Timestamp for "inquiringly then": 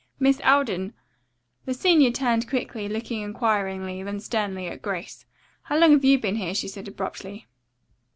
3.21-4.19